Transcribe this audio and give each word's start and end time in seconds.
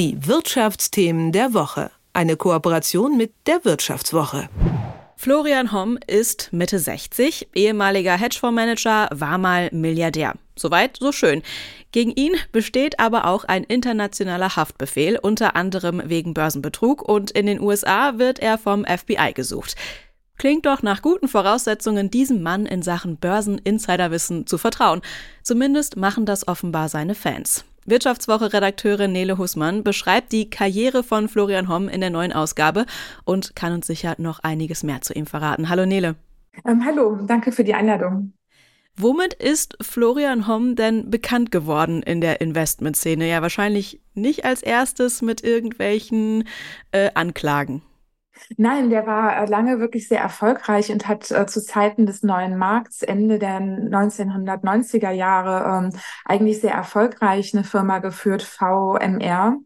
Die 0.00 0.16
Wirtschaftsthemen 0.26 1.30
der 1.30 1.52
Woche. 1.52 1.90
Eine 2.14 2.36
Kooperation 2.36 3.18
mit 3.18 3.34
der 3.46 3.66
Wirtschaftswoche. 3.66 4.48
Florian 5.14 5.72
Homm 5.72 5.98
ist 6.06 6.54
Mitte 6.54 6.78
60, 6.78 7.48
ehemaliger 7.54 8.16
Hedgefondsmanager, 8.16 9.10
war 9.12 9.36
mal 9.36 9.68
Milliardär. 9.72 10.36
Soweit, 10.56 10.96
so 10.98 11.12
schön. 11.12 11.42
Gegen 11.92 12.12
ihn 12.12 12.32
besteht 12.50 12.98
aber 12.98 13.26
auch 13.26 13.44
ein 13.44 13.62
internationaler 13.62 14.56
Haftbefehl, 14.56 15.18
unter 15.18 15.54
anderem 15.54 16.00
wegen 16.06 16.32
Börsenbetrug, 16.32 17.06
und 17.06 17.32
in 17.32 17.44
den 17.44 17.60
USA 17.60 18.16
wird 18.16 18.38
er 18.38 18.56
vom 18.56 18.86
FBI 18.86 19.34
gesucht. 19.34 19.76
Klingt 20.38 20.64
doch 20.64 20.82
nach 20.82 21.02
guten 21.02 21.28
Voraussetzungen, 21.28 22.10
diesem 22.10 22.42
Mann 22.42 22.64
in 22.64 22.80
Sachen 22.80 23.18
Börsen-Insiderwissen 23.18 24.46
zu 24.46 24.56
vertrauen. 24.56 25.02
Zumindest 25.42 25.98
machen 25.98 26.24
das 26.24 26.48
offenbar 26.48 26.88
seine 26.88 27.14
Fans. 27.14 27.66
Wirtschaftswoche-Redakteurin 27.86 29.12
Nele 29.12 29.38
Hussmann 29.38 29.82
beschreibt 29.82 30.32
die 30.32 30.50
Karriere 30.50 31.02
von 31.02 31.28
Florian 31.28 31.68
Homm 31.68 31.88
in 31.88 32.00
der 32.00 32.10
neuen 32.10 32.32
Ausgabe 32.32 32.86
und 33.24 33.56
kann 33.56 33.72
uns 33.72 33.86
sicher 33.86 34.14
noch 34.18 34.40
einiges 34.40 34.82
mehr 34.82 35.00
zu 35.00 35.14
ihm 35.14 35.26
verraten. 35.26 35.68
Hallo 35.68 35.86
Nele. 35.86 36.16
Ähm, 36.66 36.84
hallo, 36.84 37.18
danke 37.26 37.52
für 37.52 37.64
die 37.64 37.74
Einladung. 37.74 38.32
Womit 38.96 39.34
ist 39.34 39.78
Florian 39.80 40.46
Homm 40.46 40.76
denn 40.76 41.10
bekannt 41.10 41.50
geworden 41.50 42.02
in 42.02 42.20
der 42.20 42.40
Investmentszene? 42.40 43.28
Ja, 43.28 43.40
wahrscheinlich 43.40 44.02
nicht 44.14 44.44
als 44.44 44.62
erstes 44.62 45.22
mit 45.22 45.42
irgendwelchen 45.42 46.44
äh, 46.92 47.10
Anklagen. 47.14 47.82
Nein, 48.56 48.90
der 48.90 49.06
war 49.06 49.42
äh, 49.42 49.46
lange 49.46 49.80
wirklich 49.80 50.08
sehr 50.08 50.20
erfolgreich 50.20 50.90
und 50.90 51.06
hat 51.08 51.30
äh, 51.30 51.46
zu 51.46 51.64
Zeiten 51.64 52.06
des 52.06 52.22
neuen 52.22 52.56
Markts 52.56 53.02
Ende 53.02 53.38
der 53.38 53.60
1990er 53.60 55.10
Jahre 55.10 55.86
ähm, 55.86 56.00
eigentlich 56.24 56.60
sehr 56.60 56.74
erfolgreich 56.74 57.54
eine 57.54 57.64
Firma 57.64 57.98
geführt, 57.98 58.42
VMR, 58.42 59.56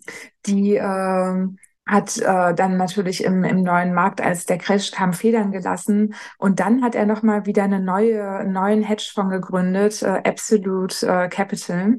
die 0.47 0.77
äh, 0.77 1.47
hat 1.87 2.17
äh, 2.19 2.55
dann 2.55 2.77
natürlich 2.77 3.25
im, 3.25 3.45
im 3.45 3.63
neuen 3.63 3.93
Markt, 3.93 4.21
als 4.21 4.47
der 4.47 4.59
Crash 4.59 4.91
kam, 4.91 5.13
Federn 5.13 5.53
gelassen. 5.53 6.15
Und 6.39 6.61
dann 6.61 6.83
hat 6.83 6.95
er 6.95 7.07
nochmal 7.07 7.47
wieder 7.47 7.65
eine 7.65 7.81
neue, 7.81 8.27
einen 8.39 8.53
neuen 8.53 8.83
Hedgefonds 8.83 9.33
gegründet, 9.33 10.03
äh, 10.03 10.23
Absolute 10.25 11.07
äh, 11.07 11.29
Capital 11.29 11.99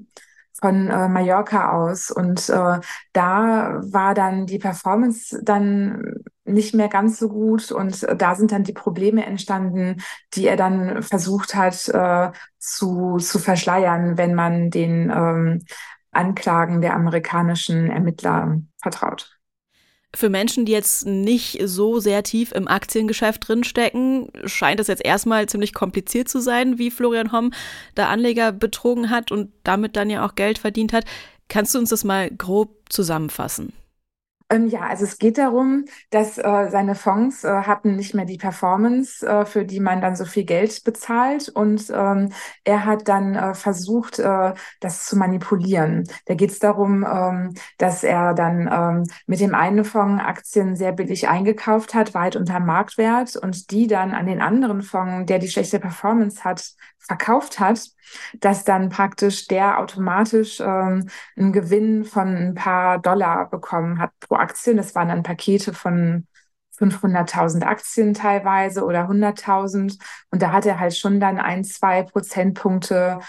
von 0.60 0.90
äh, 0.90 1.08
Mallorca 1.08 1.72
aus. 1.72 2.10
Und 2.10 2.50
äh, 2.50 2.80
da 3.14 3.80
war 3.84 4.14
dann 4.16 4.48
die 4.48 4.58
Performance 4.58 5.40
dann 5.44 6.24
nicht 6.46 6.74
mehr 6.74 6.88
ganz 6.88 7.20
so 7.20 7.28
gut 7.28 7.72
und 7.72 8.04
äh, 8.04 8.16
da 8.16 8.36
sind 8.36 8.52
dann 8.52 8.64
die 8.64 8.74
Probleme 8.74 9.26
entstanden, 9.26 10.02
die 10.34 10.48
er 10.48 10.56
dann 10.56 11.02
versucht 11.02 11.56
hat 11.56 11.90
äh, 11.90 12.32
zu, 12.60 13.18
zu 13.18 13.40
verschleiern, 13.40 14.18
wenn 14.18 14.36
man 14.36 14.70
den 14.70 15.10
ähm, 15.10 15.62
Anklagen 16.12 16.82
der 16.82 16.94
amerikanischen 16.94 17.90
Ermittler 17.90 18.62
vertraut. 18.82 19.32
Für 20.16 20.30
Menschen, 20.30 20.66
die 20.66 20.72
jetzt 20.72 21.06
nicht 21.06 21.60
so 21.66 22.00
sehr 22.00 22.24
tief 22.24 22.54
im 22.54 22.70
Aktiengeschäft 22.70 23.50
drinstecken, 23.50 24.30
scheint 24.46 24.80
es 24.80 24.88
jetzt 24.88 25.04
erstmal 25.04 25.48
ziemlich 25.48 25.74
kompliziert 25.74 26.30
zu 26.30 26.40
sein, 26.40 26.78
wie 26.78 26.90
Florian 26.90 27.34
Homm 27.34 27.52
da 27.96 28.08
Anleger 28.08 28.54
betrogen 28.54 29.10
hat 29.10 29.32
und 29.32 29.52
damit 29.64 29.98
dann 29.98 30.10
ja 30.10 30.26
auch 30.26 30.36
Geld 30.36 30.58
verdient 30.58 30.94
hat. 30.94 31.04
Kannst 31.50 31.76
du 31.76 31.80
uns 31.80 31.90
das 31.90 32.06
mal 32.06 32.30
grob 32.32 32.86
zusammenfassen? 32.88 33.74
Ähm, 34.50 34.68
ja, 34.68 34.82
also 34.82 35.06
es 35.06 35.18
geht 35.18 35.40
darum, 35.40 35.86
dass 36.12 36.38
äh, 36.38 36.70
seine 36.70 36.94
Fonds 36.94 37.44
äh, 37.44 37.50
hatten 37.50 37.96
nicht 37.96 38.14
mehr 38.14 38.26
die 38.26 38.38
Performance, 38.38 39.26
äh, 39.26 39.44
für 39.46 39.66
die 39.66 39.80
man 39.80 40.02
dann 40.02 40.16
so 40.16 40.26
viel 40.26 40.46
Geld 40.46 40.84
bezahlt. 40.84 41.50
Und 41.50 41.90
ähm, 41.92 42.32
er 42.64 42.86
hat 42.86 43.08
dann 43.08 43.34
äh, 43.34 43.56
versucht, 43.56 44.20
äh, 44.20 44.54
das 44.82 45.06
zu 45.06 45.18
manipulieren. 45.18 46.04
Da 46.26 46.36
geht 46.36 46.52
es 46.52 46.60
darum, 46.60 47.04
ähm, 47.04 47.56
dass 47.80 48.04
er 48.04 48.36
dann 48.36 48.70
ähm, 48.72 49.04
mit 49.26 49.40
dem 49.40 49.56
einen 49.56 49.84
Fonds 49.84 50.24
Aktien 50.24 50.76
sehr 50.76 50.92
billig 50.92 51.28
eingekauft 51.28 51.96
hat, 51.96 52.14
weit 52.14 52.36
unter 52.36 52.60
Marktwert, 52.60 53.36
und 53.36 53.72
die 53.72 53.88
dann 53.88 54.14
an 54.14 54.28
den 54.28 54.42
anderen 54.42 54.84
Fonds, 54.84 55.26
der 55.26 55.40
die 55.40 55.48
schlechte 55.50 55.80
Performance 55.80 56.44
hat, 56.44 56.76
verkauft 57.08 57.60
hat, 57.60 57.80
dass 58.40 58.64
dann 58.64 58.90
praktisch 58.90 59.48
der 59.48 59.80
automatisch 59.80 60.60
ähm, 60.60 61.08
einen 61.36 61.54
Gewinn 61.54 62.06
von 62.06 62.36
ein 62.36 62.54
paar 62.56 63.00
Dollar 63.00 63.50
bekommen 63.50 64.00
hat 64.00 64.12
pro 64.20 64.36
Aktie. 64.36 64.76
Das 64.76 64.96
waren 64.96 65.10
dann 65.10 65.24
Pakete 65.24 65.74
von 65.74 66.28
500.000 66.78 67.64
Aktien 67.64 68.14
teilweise 68.14 68.84
oder 68.84 69.08
100.000. 69.08 69.98
Und 70.32 70.42
da 70.42 70.52
hat 70.52 70.66
er 70.66 70.80
halt 70.80 70.98
schon 70.98 71.20
dann 71.20 71.40
ein, 71.40 71.64
zwei 71.64 72.04
Prozentpunkte 72.04 73.20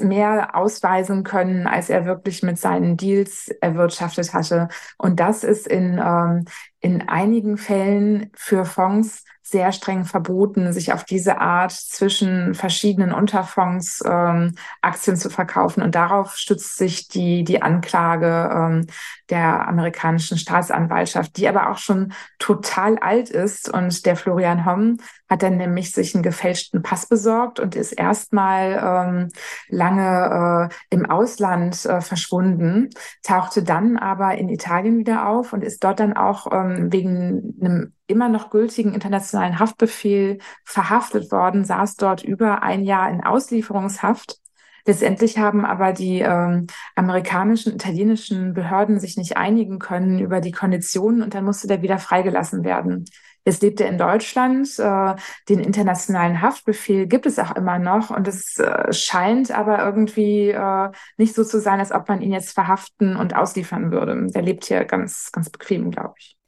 mehr 0.00 0.54
ausweisen 0.54 1.24
können, 1.24 1.66
als 1.66 1.88
er 1.88 2.04
wirklich 2.04 2.42
mit 2.42 2.58
seinen 2.58 2.98
Deals 2.98 3.48
erwirtschaftet 3.62 4.34
hatte. 4.34 4.68
Und 4.98 5.20
das 5.20 5.42
ist 5.42 5.66
in, 5.66 5.98
ähm, 5.98 6.44
in 6.80 7.08
einigen 7.08 7.56
Fällen 7.56 8.30
für 8.34 8.64
Fonds 8.64 9.24
sehr 9.50 9.72
streng 9.72 10.04
verboten, 10.04 10.72
sich 10.72 10.92
auf 10.92 11.04
diese 11.04 11.40
Art 11.40 11.72
zwischen 11.72 12.54
verschiedenen 12.54 13.12
Unterfonds 13.12 14.02
ähm, 14.06 14.54
Aktien 14.80 15.16
zu 15.16 15.28
verkaufen. 15.28 15.82
Und 15.82 15.94
darauf 15.94 16.36
stützt 16.36 16.76
sich 16.76 17.08
die, 17.08 17.42
die 17.42 17.60
Anklage 17.60 18.50
ähm, 18.54 18.86
der 19.28 19.66
amerikanischen 19.66 20.38
Staatsanwaltschaft, 20.38 21.36
die 21.36 21.48
aber 21.48 21.70
auch 21.70 21.78
schon 21.78 22.12
total 22.38 22.98
alt 22.98 23.28
ist. 23.28 23.68
Und 23.68 24.06
der 24.06 24.14
Florian 24.14 24.66
Homm 24.66 24.98
hat 25.28 25.42
dann 25.42 25.56
nämlich 25.56 25.92
sich 25.92 26.14
einen 26.14 26.22
gefälschten 26.22 26.82
Pass 26.82 27.06
besorgt 27.06 27.60
und 27.60 27.76
ist 27.76 27.92
erstmal 27.92 29.08
ähm, 29.08 29.28
lange 29.68 30.70
äh, 30.70 30.94
im 30.94 31.06
Ausland 31.06 31.84
äh, 31.86 32.00
verschwunden, 32.00 32.90
tauchte 33.22 33.62
dann 33.62 33.96
aber 33.96 34.36
in 34.36 34.48
Italien 34.48 34.98
wieder 34.98 35.28
auf 35.28 35.52
und 35.52 35.62
ist 35.62 35.82
dort 35.82 36.00
dann 36.00 36.16
auch 36.16 36.48
ähm, 36.52 36.69
wegen 36.92 37.56
einem 37.60 37.92
immer 38.06 38.28
noch 38.28 38.50
gültigen 38.50 38.94
internationalen 38.94 39.58
Haftbefehl 39.58 40.38
verhaftet 40.64 41.30
worden, 41.30 41.64
saß 41.64 41.96
dort 41.96 42.22
über 42.24 42.62
ein 42.62 42.82
Jahr 42.82 43.10
in 43.10 43.22
Auslieferungshaft 43.22 44.40
Letztendlich 44.86 45.38
haben 45.38 45.64
aber 45.64 45.92
die 45.92 46.20
ähm, 46.20 46.66
amerikanischen, 46.96 47.74
italienischen 47.74 48.54
Behörden 48.54 48.98
sich 48.98 49.16
nicht 49.16 49.36
einigen 49.36 49.78
können 49.78 50.18
über 50.18 50.40
die 50.40 50.52
Konditionen 50.52 51.22
und 51.22 51.34
dann 51.34 51.44
musste 51.44 51.68
der 51.68 51.82
wieder 51.82 51.98
freigelassen 51.98 52.64
werden. 52.64 53.04
Jetzt 53.44 53.62
lebt 53.62 53.80
er 53.80 53.88
in 53.88 53.98
Deutschland. 53.98 54.68
Äh, 54.78 55.14
den 55.48 55.60
internationalen 55.60 56.42
Haftbefehl 56.42 57.06
gibt 57.06 57.26
es 57.26 57.38
auch 57.38 57.56
immer 57.56 57.78
noch 57.78 58.10
und 58.10 58.28
es 58.28 58.58
äh, 58.58 58.92
scheint 58.92 59.50
aber 59.50 59.82
irgendwie 59.84 60.50
äh, 60.50 60.90
nicht 61.16 61.34
so 61.34 61.44
zu 61.44 61.60
sein, 61.60 61.80
als 61.80 61.92
ob 61.92 62.08
man 62.08 62.20
ihn 62.20 62.32
jetzt 62.32 62.52
verhaften 62.52 63.16
und 63.16 63.34
ausliefern 63.34 63.92
würde. 63.92 64.26
Der 64.28 64.42
lebt 64.42 64.64
hier 64.66 64.84
ganz, 64.84 65.30
ganz 65.32 65.50
bequem, 65.50 65.90
glaube 65.90 66.14
ich. 66.18 66.39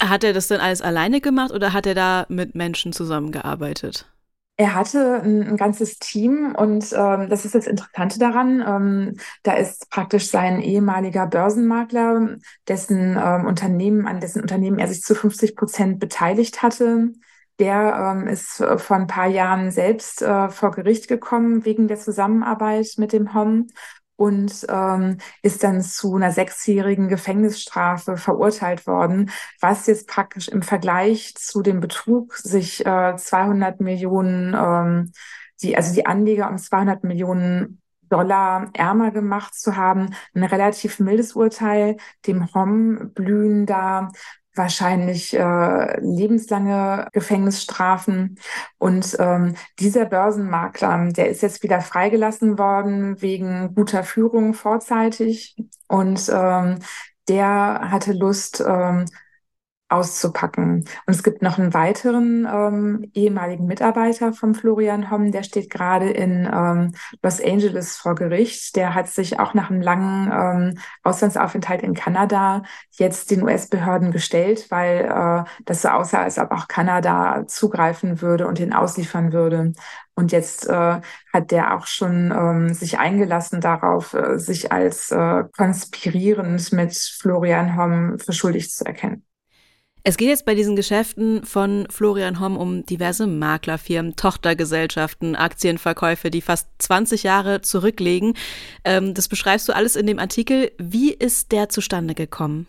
Hat 0.00 0.24
er 0.24 0.32
das 0.32 0.48
denn 0.48 0.60
alles 0.60 0.82
alleine 0.82 1.20
gemacht 1.20 1.52
oder 1.52 1.72
hat 1.72 1.86
er 1.86 1.94
da 1.94 2.26
mit 2.28 2.54
Menschen 2.54 2.92
zusammengearbeitet? 2.92 4.06
Er 4.58 4.74
hatte 4.74 5.20
ein, 5.22 5.42
ein 5.46 5.56
ganzes 5.58 5.98
Team 5.98 6.54
und 6.56 6.90
ähm, 6.94 7.28
das 7.28 7.44
ist 7.44 7.54
das 7.54 7.66
Interessante 7.66 8.18
daran. 8.18 8.64
Ähm, 8.66 9.16
da 9.42 9.52
ist 9.52 9.90
praktisch 9.90 10.30
sein 10.30 10.62
ehemaliger 10.62 11.26
Börsenmakler, 11.26 12.38
dessen 12.66 13.18
ähm, 13.22 13.44
Unternehmen, 13.46 14.06
an 14.06 14.20
dessen 14.20 14.40
Unternehmen 14.40 14.78
er 14.78 14.88
sich 14.88 15.02
zu 15.02 15.14
50 15.14 15.56
Prozent 15.56 15.98
beteiligt 15.98 16.62
hatte. 16.62 17.12
Der 17.58 18.14
ähm, 18.16 18.28
ist 18.28 18.62
vor 18.78 18.96
ein 18.96 19.06
paar 19.06 19.28
Jahren 19.28 19.70
selbst 19.70 20.22
äh, 20.22 20.48
vor 20.48 20.70
Gericht 20.70 21.08
gekommen 21.08 21.64
wegen 21.66 21.86
der 21.88 21.98
Zusammenarbeit 21.98 22.94
mit 22.96 23.12
dem 23.12 23.34
HOM 23.34 23.66
und 24.16 24.66
ähm, 24.68 25.18
ist 25.42 25.62
dann 25.62 25.82
zu 25.82 26.16
einer 26.16 26.32
sechsjährigen 26.32 27.08
Gefängnisstrafe 27.08 28.16
verurteilt 28.16 28.86
worden, 28.86 29.30
was 29.60 29.86
jetzt 29.86 30.08
praktisch 30.08 30.48
im 30.48 30.62
Vergleich 30.62 31.34
zu 31.36 31.62
dem 31.62 31.80
Betrug 31.80 32.34
sich 32.34 32.84
äh, 32.84 33.16
200 33.16 33.80
Millionen, 33.80 34.54
ähm, 34.54 35.12
die, 35.62 35.76
also 35.76 35.94
die 35.94 36.06
Anleger 36.06 36.50
um 36.50 36.58
200 36.58 37.04
Millionen 37.04 37.80
Dollar 38.08 38.70
ärmer 38.72 39.10
gemacht 39.10 39.54
zu 39.54 39.76
haben, 39.76 40.14
ein 40.34 40.44
relativ 40.44 41.00
mildes 41.00 41.34
Urteil. 41.34 41.96
Dem 42.26 42.52
HOM 42.54 43.12
blühen 43.14 43.66
da 43.66 44.10
wahrscheinlich 44.56 45.34
äh, 45.34 46.00
lebenslange 46.00 47.08
Gefängnisstrafen. 47.12 48.38
Und 48.78 49.16
ähm, 49.18 49.54
dieser 49.78 50.06
Börsenmakler, 50.06 51.12
der 51.12 51.28
ist 51.28 51.42
jetzt 51.42 51.62
wieder 51.62 51.80
freigelassen 51.80 52.58
worden 52.58 53.20
wegen 53.20 53.74
guter 53.74 54.02
Führung 54.02 54.54
vorzeitig. 54.54 55.56
Und 55.88 56.30
ähm, 56.32 56.78
der 57.28 57.90
hatte 57.90 58.12
Lust, 58.12 58.64
ähm, 58.66 59.06
auszupacken. 59.88 60.84
Und 61.06 61.14
es 61.14 61.22
gibt 61.22 61.42
noch 61.42 61.58
einen 61.58 61.72
weiteren 61.72 62.46
ähm, 62.50 63.10
ehemaligen 63.14 63.66
Mitarbeiter 63.66 64.32
vom 64.32 64.54
Florian 64.54 65.10
Homm, 65.10 65.30
der 65.30 65.44
steht 65.44 65.70
gerade 65.70 66.10
in 66.10 66.48
ähm, 66.52 66.92
Los 67.22 67.40
Angeles 67.40 67.96
vor 67.96 68.16
Gericht. 68.16 68.74
Der 68.74 68.94
hat 68.94 69.08
sich 69.08 69.38
auch 69.38 69.54
nach 69.54 69.70
einem 69.70 69.80
langen 69.80 70.32
ähm, 70.32 70.78
Auslandsaufenthalt 71.04 71.82
in 71.82 71.94
Kanada 71.94 72.62
jetzt 72.92 73.30
den 73.30 73.42
US-Behörden 73.42 74.10
gestellt, 74.10 74.66
weil 74.70 75.04
äh, 75.04 75.48
das 75.64 75.82
so 75.82 75.88
aussah, 75.88 76.22
als 76.22 76.38
ob 76.38 76.50
auch 76.50 76.66
Kanada 76.66 77.46
zugreifen 77.46 78.20
würde 78.20 78.48
und 78.48 78.58
ihn 78.58 78.72
ausliefern 78.72 79.32
würde. 79.32 79.72
Und 80.16 80.32
jetzt 80.32 80.66
äh, 80.68 81.00
hat 81.32 81.50
der 81.50 81.76
auch 81.76 81.86
schon 81.86 82.32
ähm, 82.32 82.74
sich 82.74 82.98
eingelassen 82.98 83.60
darauf, 83.60 84.14
äh, 84.14 84.38
sich 84.38 84.72
als 84.72 85.12
äh, 85.12 85.44
konspirierend 85.56 86.72
mit 86.72 86.96
Florian 86.96 87.76
Homm 87.76 88.18
für 88.18 88.32
schuldig 88.32 88.70
zu 88.70 88.84
erkennen. 88.84 89.26
Es 90.08 90.16
geht 90.16 90.28
jetzt 90.28 90.44
bei 90.44 90.54
diesen 90.54 90.76
Geschäften 90.76 91.44
von 91.44 91.88
Florian 91.90 92.38
Homm 92.38 92.56
um 92.56 92.86
diverse 92.86 93.26
Maklerfirmen, 93.26 94.14
Tochtergesellschaften, 94.14 95.34
Aktienverkäufe, 95.34 96.30
die 96.30 96.42
fast 96.42 96.68
20 96.78 97.24
Jahre 97.24 97.60
zurücklegen. 97.60 98.34
Ähm, 98.84 99.14
das 99.14 99.26
beschreibst 99.26 99.68
du 99.68 99.74
alles 99.74 99.96
in 99.96 100.06
dem 100.06 100.20
Artikel. 100.20 100.70
Wie 100.78 101.12
ist 101.12 101.50
der 101.50 101.70
zustande 101.70 102.14
gekommen? 102.14 102.68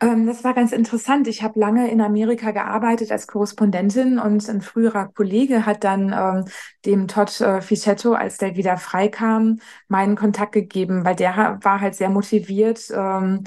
Ähm, 0.00 0.26
das 0.26 0.44
war 0.44 0.54
ganz 0.54 0.72
interessant. 0.72 1.28
Ich 1.28 1.42
habe 1.42 1.58
lange 1.58 1.90
in 1.90 2.00
Amerika 2.00 2.50
gearbeitet 2.50 3.10
als 3.10 3.26
Korrespondentin 3.26 4.18
und 4.18 4.48
ein 4.48 4.60
früherer 4.60 5.08
Kollege 5.08 5.64
hat 5.66 5.84
dann 5.84 6.12
ähm, 6.12 6.44
dem 6.84 7.08
Todd 7.08 7.40
äh, 7.40 7.60
Fichetto, 7.62 8.12
als 8.12 8.38
der 8.38 8.56
wieder 8.56 8.76
freikam, 8.76 9.60
meinen 9.88 10.16
Kontakt 10.16 10.52
gegeben, 10.52 11.04
weil 11.04 11.16
der 11.16 11.58
war 11.62 11.80
halt 11.80 11.94
sehr 11.94 12.10
motiviert, 12.10 12.90
ähm, 12.94 13.44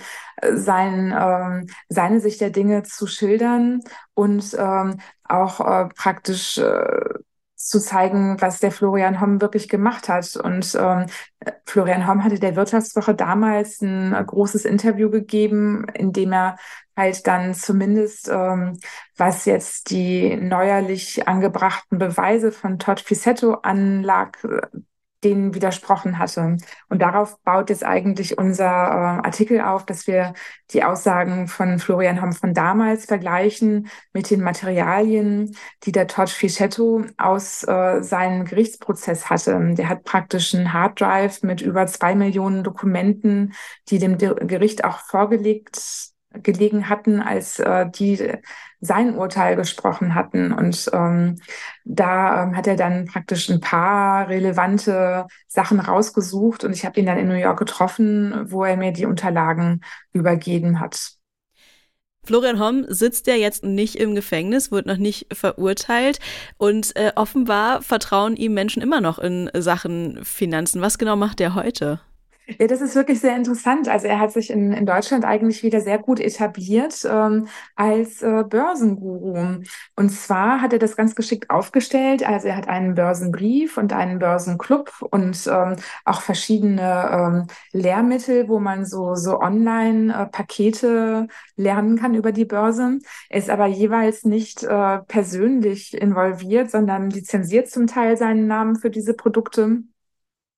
sein, 0.54 1.14
ähm, 1.18 1.68
seine 1.90 2.20
Sicht 2.20 2.42
der 2.42 2.50
Dinge 2.50 2.84
zu 2.84 3.06
schildern 3.08 3.82
und 4.16 4.56
ähm, 4.58 5.00
auch 5.24 5.60
äh, 5.60 5.90
praktisch 5.96 6.58
äh, 6.58 7.20
zu 7.66 7.80
zeigen, 7.80 8.40
was 8.42 8.60
der 8.60 8.72
Florian 8.72 9.22
Homm 9.22 9.42
wirklich 9.42 9.70
gemacht 9.70 10.10
hat. 10.10 10.36
Und 10.36 10.76
ähm, 10.80 11.06
Florian 11.66 12.08
Homm 12.08 12.24
hatte 12.24 12.40
der 12.40 12.56
Wirtschaftswoche 12.56 13.16
damals 13.16 13.82
ein 13.82 14.14
großes 14.14 14.66
Interview 14.66 15.10
gegeben, 15.10 15.86
in 15.94 16.12
dem 16.14 16.34
er 16.34 16.58
halt 16.96 17.26
dann 17.28 17.54
zumindest, 17.54 18.30
ähm, 18.30 18.78
was 19.18 19.46
jetzt 19.46 19.90
die 19.90 20.36
neuerlich 20.36 21.28
angebrachten 21.28 21.98
Beweise 21.98 22.52
von 22.52 22.80
Todd 22.80 23.00
Fisetto 23.00 23.54
anlag, 23.54 24.38
denen 25.24 25.54
widersprochen 25.54 26.18
hatte. 26.18 26.58
Und 26.90 27.02
darauf 27.02 27.40
baut 27.44 27.70
jetzt 27.70 27.84
eigentlich 27.86 28.38
unser 28.38 28.66
äh, 28.66 29.26
Artikel 29.26 29.62
auf, 29.62 29.86
dass 29.86 30.08
wir 30.08 30.34
die 30.72 30.84
Aussagen 30.84 31.48
von 31.48 31.80
Florian 31.80 32.22
Homm 32.22 32.34
von 32.34 32.54
damals 32.54 33.06
vergleichen 33.06 33.88
mit 34.14 34.30
den 34.30 34.42
Materialien, 34.42 35.56
die 35.84 35.92
der 35.92 36.08
Todd 36.08 36.30
Fischetto 36.30 37.06
aus 37.18 37.64
äh, 37.64 38.02
seinem 38.02 38.46
Gerichtsprozess 38.46 39.30
hatte. 39.30 39.74
Der 39.76 39.90
hat 39.90 40.04
praktisch 40.04 40.56
einen 40.56 40.74
Harddrive 40.74 41.46
mit 41.46 41.62
über 41.62 41.88
zwei 41.88 42.16
Millionen 42.16 42.64
Dokumenten, 42.64 43.54
die 43.90 44.00
dem 44.00 44.18
Gericht 44.18 44.84
auch 44.84 45.00
vorgelegt 45.00 46.12
gelegen 46.34 46.90
hatten, 46.90 47.22
als 47.22 47.60
äh, 47.60 47.90
die 47.90 48.40
sein 48.80 49.16
Urteil 49.16 49.56
gesprochen 49.56 50.16
hatten. 50.16 50.52
Und 50.52 50.90
ähm, 50.94 51.40
da 51.86 52.44
ähm, 52.44 52.58
hat 52.58 52.68
er 52.68 52.76
dann 52.76 53.06
praktisch 53.06 53.50
ein 53.50 53.62
paar 53.62 54.28
relevante 54.28 55.28
Sachen 55.48 55.80
rausgesucht 55.80 56.64
und 56.64 56.74
ich 56.74 56.86
habe 56.86 57.00
ihn 57.00 57.06
dann 57.06 57.20
in 57.20 57.28
New 57.28 57.36
York 57.36 57.60
getroffen, 57.60 58.46
wo 58.52 58.64
er 58.64 58.78
mir 58.78 58.92
die 58.92 59.06
Unterlagen 59.06 59.82
übergeben 60.14 60.80
hat. 60.80 61.12
Florian 62.24 62.60
Homm 62.60 62.86
sitzt 62.88 63.26
ja 63.26 63.34
jetzt 63.34 63.64
nicht 63.64 63.96
im 63.96 64.14
Gefängnis, 64.14 64.72
wird 64.72 64.86
noch 64.86 64.98
nicht 64.98 65.36
verurteilt 65.36 66.20
und 66.58 66.96
äh, 66.96 67.12
offenbar 67.16 67.82
vertrauen 67.82 68.36
ihm 68.36 68.54
Menschen 68.54 68.82
immer 68.82 69.02
noch 69.02 69.18
in 69.18 69.50
Sachen 69.56 70.24
Finanzen. 70.24 70.82
Was 70.82 71.00
genau 71.00 71.16
macht 71.16 71.42
er 71.42 71.56
heute? 71.56 72.00
Ja, 72.48 72.68
das 72.68 72.82
ist 72.82 72.96
wirklich 72.96 73.20
sehr 73.22 73.36
interessant. 73.36 73.88
Also 73.88 74.08
er 74.08 74.20
hat 74.20 74.32
sich 74.34 74.50
in, 74.50 74.74
in 74.74 74.86
Deutschland 74.86 75.24
eigentlich 75.26 75.64
wieder 75.64 75.80
sehr 75.80 76.00
gut 76.00 76.20
etabliert 76.20 77.08
ähm, 77.10 77.48
als 77.76 78.22
äh, 78.22 78.44
Börsenguru. 78.44 79.62
Und 79.96 80.10
zwar 80.10 80.60
hat 80.62 80.74
er 80.74 80.80
das 80.80 80.98
ganz 80.98 81.16
geschickt 81.16 81.50
aufgestellt. 81.50 82.28
Also 82.28 82.48
er 82.48 82.58
hat 82.58 82.68
einen 82.68 82.96
Börsenbrief 82.96 83.78
und 83.78 83.94
einen 83.94 84.20
Börsenclub 84.20 84.92
und 85.12 85.48
ähm, 85.48 85.76
auch 86.04 86.22
verschiedene 86.22 87.10
ähm, 87.12 87.48
Lehrmittel, 87.72 88.50
wo 88.50 88.60
man 88.60 88.86
so, 88.86 89.16
so 89.16 89.40
Online-Pakete 89.40 91.28
äh, 91.30 91.62
lernen 91.62 91.98
kann 92.00 92.16
über 92.16 92.32
die 92.32 92.46
Börse. 92.46 93.00
Er 93.30 93.40
ist 93.40 93.50
aber 93.50 93.68
jeweils 93.68 94.26
nicht 94.26 94.64
äh, 94.64 95.00
persönlich 95.08 95.94
involviert, 95.94 96.72
sondern 96.72 97.10
lizenziert 97.12 97.70
zum 97.70 97.88
Teil 97.88 98.18
seinen 98.18 98.48
Namen 98.48 98.76
für 98.76 98.90
diese 98.90 99.14
Produkte 99.14 99.84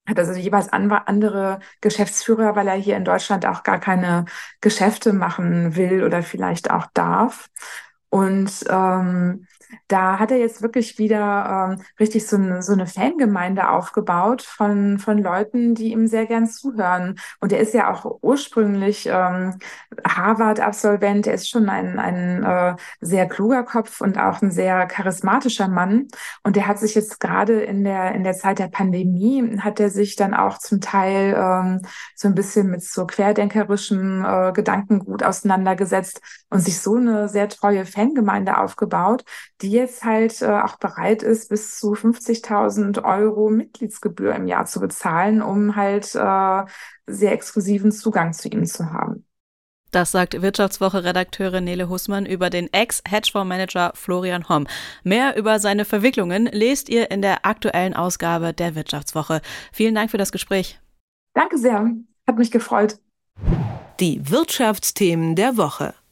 hat 0.06 0.18
also 0.18 0.32
jeweils 0.34 0.68
andere 0.70 1.60
Geschäftsführer, 1.80 2.56
weil 2.56 2.68
er 2.68 2.74
hier 2.74 2.96
in 2.96 3.04
Deutschland 3.04 3.46
auch 3.46 3.62
gar 3.62 3.78
keine 3.80 4.26
Geschäfte 4.60 5.12
machen 5.12 5.76
will 5.76 6.04
oder 6.04 6.22
vielleicht 6.22 6.70
auch 6.70 6.86
darf. 6.94 7.48
Und 8.14 8.64
ähm, 8.70 9.44
da 9.88 10.20
hat 10.20 10.30
er 10.30 10.38
jetzt 10.38 10.62
wirklich 10.62 10.98
wieder 10.98 11.72
ähm, 11.72 11.84
richtig 11.98 12.28
so 12.28 12.36
eine, 12.36 12.62
so 12.62 12.72
eine 12.72 12.86
Fangemeinde 12.86 13.70
aufgebaut 13.70 14.42
von, 14.42 15.00
von 15.00 15.18
Leuten, 15.18 15.74
die 15.74 15.90
ihm 15.90 16.06
sehr 16.06 16.26
gern 16.26 16.46
zuhören. 16.46 17.16
Und 17.40 17.52
er 17.52 17.58
ist 17.58 17.74
ja 17.74 17.92
auch 17.92 18.18
ursprünglich 18.22 19.08
ähm, 19.10 19.58
Harvard-Absolvent. 20.06 21.26
Er 21.26 21.34
ist 21.34 21.48
schon 21.48 21.68
ein, 21.68 21.98
ein 21.98 22.44
äh, 22.44 22.76
sehr 23.00 23.26
kluger 23.26 23.64
Kopf 23.64 24.00
und 24.00 24.16
auch 24.16 24.42
ein 24.42 24.52
sehr 24.52 24.86
charismatischer 24.86 25.66
Mann. 25.66 26.06
Und 26.44 26.56
er 26.56 26.68
hat 26.68 26.78
sich 26.78 26.94
jetzt 26.94 27.18
gerade 27.18 27.62
in 27.62 27.82
der, 27.82 28.14
in 28.14 28.22
der 28.22 28.34
Zeit 28.34 28.60
der 28.60 28.68
Pandemie, 28.68 29.58
hat 29.58 29.80
er 29.80 29.90
sich 29.90 30.16
dann 30.16 30.34
auch 30.34 30.58
zum 30.58 30.80
Teil 30.80 31.34
ähm, 31.36 31.82
so 32.14 32.28
ein 32.28 32.34
bisschen 32.34 32.70
mit 32.70 32.84
so 32.84 33.06
querdenkerischem 33.06 34.24
äh, 34.24 34.52
Gedankengut 34.52 35.22
auseinandergesetzt 35.22 36.20
und 36.50 36.60
sich 36.60 36.80
so 36.80 36.94
eine 36.94 37.28
sehr 37.28 37.48
treue 37.48 37.84
Fangemeinde 38.04 38.58
aufgebaut, 38.58 39.24
die 39.60 39.70
jetzt 39.70 40.04
halt 40.04 40.42
äh, 40.42 40.46
auch 40.46 40.76
bereit 40.76 41.22
ist, 41.22 41.48
bis 41.48 41.78
zu 41.78 41.94
50.000 41.94 43.04
Euro 43.04 43.50
Mitgliedsgebühr 43.50 44.34
im 44.34 44.46
Jahr 44.46 44.66
zu 44.66 44.80
bezahlen, 44.80 45.42
um 45.42 45.76
halt 45.76 46.14
äh, 46.14 46.62
sehr 47.06 47.32
exklusiven 47.32 47.92
Zugang 47.92 48.32
zu 48.32 48.48
ihm 48.48 48.66
zu 48.66 48.92
haben. 48.92 49.26
Das 49.94 50.10
sagt 50.10 50.42
Wirtschaftswoche-Redakteurin 50.42 51.62
Nele 51.62 51.88
Hussmann 51.88 52.26
über 52.26 52.50
den 52.50 52.72
Ex-Hedgefondsmanager 52.72 53.92
Florian 53.94 54.48
Homm. 54.48 54.66
Mehr 55.04 55.36
über 55.36 55.60
seine 55.60 55.84
Verwicklungen 55.84 56.46
lest 56.46 56.88
ihr 56.88 57.12
in 57.12 57.22
der 57.22 57.46
aktuellen 57.46 57.94
Ausgabe 57.94 58.52
der 58.52 58.74
Wirtschaftswoche. 58.74 59.40
Vielen 59.72 59.94
Dank 59.94 60.10
für 60.10 60.18
das 60.18 60.32
Gespräch. 60.32 60.80
Danke 61.32 61.58
sehr. 61.58 61.92
Hat 62.26 62.38
mich 62.38 62.50
gefreut. 62.50 62.98
Die 64.00 64.28
Wirtschaftsthemen 64.28 65.36
der 65.36 65.56
Woche. 65.56 65.94